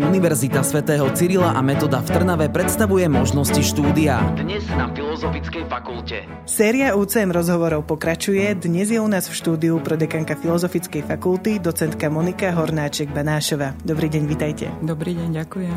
Univerzita 0.00 0.64
svätého 0.64 1.04
Cyrila 1.12 1.52
a 1.52 1.60
Metoda 1.60 2.00
v 2.00 2.08
Trnave 2.08 2.48
predstavuje 2.48 3.04
možnosti 3.04 3.60
štúdia. 3.60 4.32
Dnes 4.32 4.64
na 4.72 4.88
Filozofickej 4.96 5.68
fakulte. 5.68 6.24
Séria 6.48 6.96
UCM 6.96 7.28
rozhovorov 7.28 7.84
pokračuje. 7.84 8.56
Dnes 8.56 8.88
je 8.88 8.96
u 8.96 9.04
nás 9.04 9.28
v 9.28 9.36
štúdiu 9.36 9.76
prodekanka 9.84 10.40
Filozofickej 10.40 11.04
fakulty, 11.04 11.60
docentka 11.60 12.08
Monika 12.08 12.48
Hornáček-Banášova. 12.48 13.76
Dobrý 13.84 14.08
deň, 14.08 14.22
vitajte. 14.24 14.66
Dobrý 14.80 15.20
deň, 15.20 15.36
ďakujem. 15.36 15.76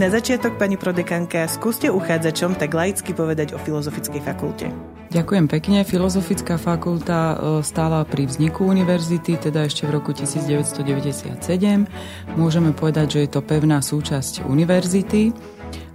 Na 0.00 0.08
začiatok, 0.08 0.56
pani 0.56 0.80
prodekanka, 0.80 1.44
skúste 1.52 1.92
uchádzačom 1.92 2.56
tak 2.56 2.72
laicky 2.72 3.12
povedať 3.12 3.52
o 3.52 3.60
Filozofickej 3.60 4.24
fakulte. 4.24 4.97
Ďakujem 5.08 5.48
pekne. 5.48 5.88
Filozofická 5.88 6.60
fakulta 6.60 7.32
e, 7.32 7.36
stála 7.64 8.04
pri 8.04 8.28
vzniku 8.28 8.68
univerzity, 8.68 9.40
teda 9.40 9.64
ešte 9.64 9.88
v 9.88 9.96
roku 9.96 10.12
1997. 10.12 11.32
Môžeme 12.36 12.76
povedať, 12.76 13.16
že 13.16 13.18
je 13.24 13.30
to 13.32 13.40
pevná 13.40 13.80
súčasť 13.80 14.44
univerzity. 14.44 15.32
E, 15.32 15.32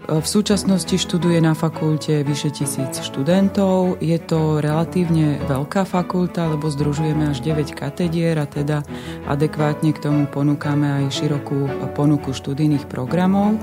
v 0.09 0.26
súčasnosti 0.26 0.98
študuje 0.98 1.45
na 1.45 1.54
fakulte 1.54 2.26
vyše 2.26 2.57
tisíc 2.57 3.05
študentov. 3.05 4.02
Je 4.02 4.18
to 4.18 4.57
relatívne 4.66 5.38
veľká 5.45 5.85
fakulta, 5.85 6.49
lebo 6.49 6.73
združujeme 6.73 7.30
až 7.30 7.45
9 7.45 7.70
katedier 7.70 8.41
a 8.41 8.49
teda 8.49 8.82
adekvátne 9.30 9.93
k 9.93 10.02
tomu 10.09 10.26
ponúkame 10.26 10.90
aj 11.05 11.21
širokú 11.21 11.93
ponuku 11.93 12.34
študijných 12.34 12.90
programov. 12.90 13.62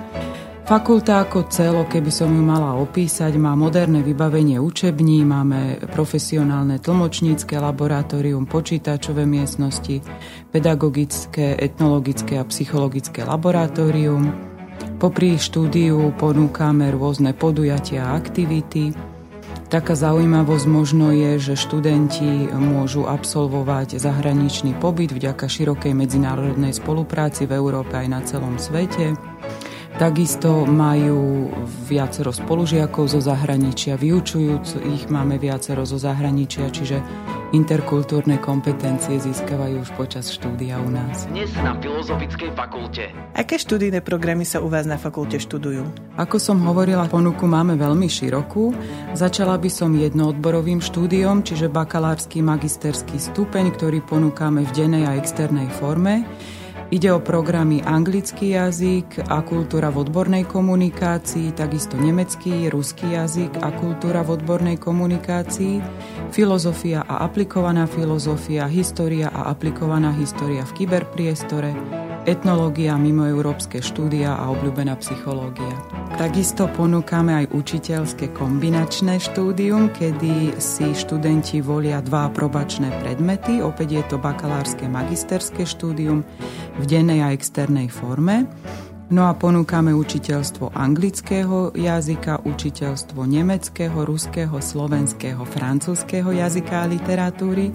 Fakulta 0.70 1.26
ako 1.26 1.50
celo, 1.50 1.82
keby 1.82 2.14
som 2.14 2.30
ju 2.30 2.46
mala 2.46 2.78
opísať, 2.78 3.34
má 3.34 3.58
moderné 3.58 4.06
vybavenie 4.06 4.62
učební, 4.62 5.26
máme 5.26 5.82
profesionálne 5.90 6.78
tlmočnícke 6.78 7.58
laboratórium, 7.58 8.46
počítačové 8.46 9.26
miestnosti, 9.26 9.98
pedagogické, 10.54 11.58
etnologické 11.58 12.38
a 12.38 12.46
psychologické 12.46 13.26
laboratórium. 13.26 14.30
Popri 15.02 15.42
štúdiu 15.42 16.14
ponúkame 16.14 16.94
rôzne 16.94 17.34
podujatia 17.34 18.06
a 18.06 18.14
aktivity. 18.14 18.94
Taká 19.74 19.98
zaujímavosť 19.98 20.66
možno 20.70 21.10
je, 21.10 21.50
že 21.50 21.58
študenti 21.58 22.46
môžu 22.54 23.10
absolvovať 23.10 23.98
zahraničný 23.98 24.78
pobyt 24.78 25.10
vďaka 25.10 25.50
širokej 25.50 25.98
medzinárodnej 25.98 26.70
spolupráci 26.70 27.50
v 27.50 27.58
Európe 27.58 27.98
aj 27.98 28.06
na 28.06 28.22
celom 28.22 28.54
svete. 28.54 29.18
Takisto 30.00 30.64
majú 30.64 31.52
viacero 31.84 32.32
spolužiakov 32.32 33.04
zo 33.04 33.20
zahraničia, 33.20 34.00
vyučujúc 34.00 34.80
ich 34.96 35.04
máme 35.12 35.36
viacero 35.36 35.84
zo 35.84 36.00
zahraničia, 36.00 36.72
čiže 36.72 37.04
interkultúrne 37.52 38.40
kompetencie 38.40 39.20
získavajú 39.20 39.84
už 39.84 39.92
počas 40.00 40.32
štúdia 40.32 40.80
u 40.80 40.88
nás. 40.88 41.28
Dnes 41.28 41.52
na 41.60 41.76
Filozofickej 41.76 42.48
fakulte. 42.56 43.12
Aké 43.36 43.60
študijné 43.60 44.00
programy 44.00 44.48
sa 44.48 44.64
u 44.64 44.72
vás 44.72 44.88
na 44.88 44.96
fakulte 44.96 45.36
študujú? 45.36 45.84
Ako 46.16 46.40
som 46.40 46.64
hovorila, 46.64 47.04
ponuku 47.04 47.44
máme 47.44 47.76
veľmi 47.76 48.08
širokú. 48.08 48.72
Začala 49.12 49.60
by 49.60 49.68
som 49.68 49.92
jednoodborovým 49.92 50.80
štúdiom, 50.80 51.44
čiže 51.44 51.68
bakalársky 51.68 52.40
magisterský 52.40 53.20
stupeň, 53.20 53.76
ktorý 53.76 54.00
ponúkame 54.00 54.64
v 54.64 54.70
dennej 54.72 55.04
a 55.04 55.20
externej 55.20 55.68
forme. 55.76 56.24
Ide 56.90 57.14
o 57.14 57.22
programy 57.22 57.78
anglický 57.86 58.58
jazyk 58.58 59.22
a 59.30 59.46
kultúra 59.46 59.94
v 59.94 60.02
odbornej 60.02 60.42
komunikácii, 60.42 61.54
takisto 61.54 61.94
nemecký, 61.94 62.66
ruský 62.66 63.14
jazyk 63.14 63.62
a 63.62 63.70
kultúra 63.78 64.26
v 64.26 64.34
odbornej 64.34 64.74
komunikácii, 64.74 65.78
filozofia 66.34 67.06
a 67.06 67.22
aplikovaná 67.22 67.86
filozofia, 67.86 68.66
história 68.66 69.30
a 69.30 69.54
aplikovaná 69.54 70.10
história 70.18 70.66
v 70.66 70.82
kyberpriestore, 70.82 71.70
etnológia, 72.28 72.96
mimoeurópske 73.00 73.80
štúdia 73.80 74.36
a 74.36 74.52
obľúbená 74.52 74.96
psychológia. 75.00 75.72
Takisto 76.20 76.68
ponúkame 76.76 77.32
aj 77.32 77.46
učiteľské 77.56 78.36
kombinačné 78.36 79.16
štúdium, 79.22 79.88
kedy 79.94 80.58
si 80.60 80.92
študenti 80.92 81.64
volia 81.64 82.04
dva 82.04 82.28
aprobačné 82.28 82.92
predmety. 83.00 83.64
Opäť 83.64 83.88
je 83.96 84.04
to 84.10 84.16
bakalárske 84.20 84.84
magisterské 84.84 85.64
štúdium 85.64 86.20
v 86.76 86.84
dennej 86.84 87.24
a 87.24 87.32
externej 87.32 87.88
forme. 87.88 88.44
No 89.10 89.26
a 89.26 89.34
ponúkame 89.34 89.90
učiteľstvo 89.90 90.70
anglického 90.70 91.74
jazyka, 91.74 92.46
učiteľstvo 92.46 93.26
nemeckého, 93.26 94.06
ruského, 94.06 94.54
slovenského, 94.62 95.42
francúzského 95.42 96.30
jazyka 96.30 96.86
a 96.86 96.86
literatúry, 96.86 97.74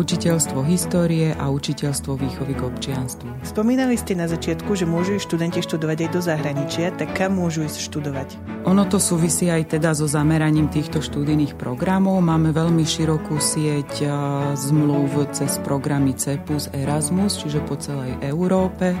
učiteľstvo 0.00 0.64
histórie 0.64 1.36
a 1.36 1.52
učiteľstvo 1.52 2.16
výchovy 2.16 2.56
k 2.56 2.64
občianstvu. 2.64 3.28
Spomínali 3.44 4.00
ste 4.00 4.16
na 4.16 4.24
začiatku, 4.24 4.72
že 4.72 4.88
môžu 4.88 5.20
študenti 5.20 5.60
študovať 5.60 6.08
aj 6.08 6.10
do 6.16 6.20
zahraničia, 6.24 6.96
tak 6.96 7.12
kam 7.12 7.36
môžu 7.36 7.68
ísť 7.68 7.76
študovať? 7.76 8.28
Ono 8.64 8.88
to 8.88 8.96
súvisí 8.96 9.52
aj 9.52 9.76
teda 9.76 9.92
so 9.92 10.08
zameraním 10.08 10.72
týchto 10.72 11.04
študijných 11.04 11.60
programov. 11.60 12.24
Máme 12.24 12.56
veľmi 12.56 12.88
širokú 12.88 13.36
sieť 13.36 14.08
zmluv 14.56 15.28
cez 15.36 15.60
programy 15.60 16.16
CEPUS 16.16 16.72
Erasmus, 16.72 17.36
čiže 17.36 17.60
po 17.68 17.76
celej 17.76 18.16
Európe 18.24 18.96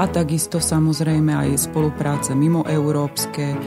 a 0.00 0.08
takisto 0.08 0.56
samozrejme 0.64 1.08
aj 1.18 1.58
spolupráce 1.58 2.38
mimo 2.38 2.62
európske, 2.62 3.58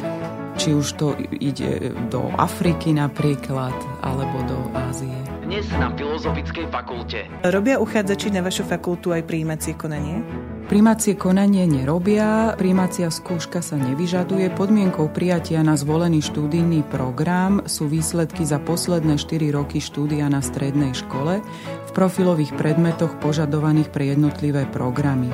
či 0.56 0.72
už 0.72 0.88
to 0.96 1.08
ide 1.36 1.92
do 2.08 2.32
Afriky 2.40 2.96
napríklad, 2.96 3.76
alebo 4.00 4.40
do 4.48 4.58
Ázie. 4.72 5.12
Dnes 5.44 5.68
na 5.76 5.92
Filozofickej 5.92 6.72
fakulte. 6.72 7.28
Robia 7.44 7.76
uchádzači 7.84 8.32
na 8.32 8.40
vašu 8.40 8.64
fakultu 8.64 9.12
aj 9.12 9.28
príjímacie 9.28 9.76
konanie? 9.76 10.24
Primácie 10.72 11.20
konanie 11.20 11.68
nerobia, 11.68 12.56
primácia 12.56 13.12
skúška 13.12 13.60
sa 13.60 13.76
nevyžaduje. 13.76 14.48
Podmienkou 14.56 15.12
prijatia 15.12 15.60
na 15.60 15.76
zvolený 15.76 16.24
štúdijný 16.24 16.88
program 16.88 17.68
sú 17.68 17.92
výsledky 17.92 18.48
za 18.48 18.64
posledné 18.64 19.20
4 19.20 19.52
roky 19.52 19.84
štúdia 19.84 20.32
na 20.32 20.40
strednej 20.40 20.96
škole 20.96 21.44
v 21.84 21.92
profilových 21.92 22.56
predmetoch 22.56 23.20
požadovaných 23.20 23.92
pre 23.92 24.16
jednotlivé 24.16 24.64
programy. 24.72 25.28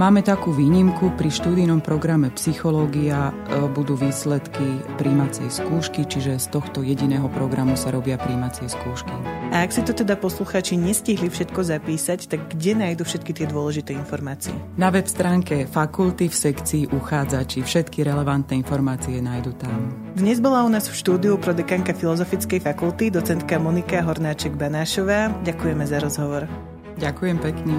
Máme 0.00 0.24
takú 0.24 0.56
výnimku, 0.56 1.12
pri 1.20 1.28
štúdijnom 1.28 1.84
programe 1.84 2.32
psychológia 2.32 3.28
e, 3.28 3.68
budú 3.68 3.92
výsledky 3.92 4.80
príjmacej 4.96 5.52
skúšky, 5.52 6.08
čiže 6.08 6.40
z 6.40 6.46
tohto 6.48 6.80
jediného 6.80 7.28
programu 7.28 7.76
sa 7.76 7.92
robia 7.92 8.16
príjmacie 8.16 8.72
skúšky. 8.72 9.12
A 9.52 9.60
ak 9.60 9.68
si 9.68 9.84
to 9.84 9.92
teda 9.92 10.16
posluchači 10.16 10.80
nestihli 10.80 11.28
všetko 11.28 11.60
zapísať, 11.60 12.24
tak 12.24 12.40
kde 12.56 12.72
nájdu 12.72 13.04
všetky 13.04 13.36
tie 13.36 13.44
dôležité 13.44 13.92
informácie? 13.92 14.56
Na 14.80 14.88
web 14.88 15.04
stránke 15.04 15.68
fakulty 15.68 16.32
v 16.32 16.36
sekcii 16.40 16.88
uchádzači 16.88 17.60
všetky 17.60 18.00
relevantné 18.00 18.64
informácie 18.64 19.20
nájdu 19.20 19.52
tam. 19.60 19.92
Dnes 20.16 20.40
bola 20.40 20.64
u 20.64 20.72
nás 20.72 20.88
v 20.88 20.96
štúdiu 20.96 21.36
pro 21.36 21.52
dekanka 21.52 21.92
Filozofickej 21.92 22.64
fakulty 22.64 23.12
docentka 23.12 23.60
Monika 23.60 24.00
Hornáček-Banášová. 24.00 25.44
Ďakujeme 25.44 25.84
za 25.84 26.00
rozhovor. 26.00 26.48
Ďakujem 26.96 27.36
pekne. 27.44 27.76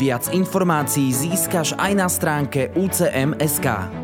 Viac 0.00 0.32
informácií 0.32 1.12
získaš 1.12 1.76
aj 1.76 1.92
na 1.92 2.08
stránke 2.08 2.72
UCM.sk. 2.72 3.99